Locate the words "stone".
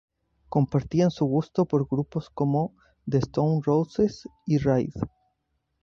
3.19-3.61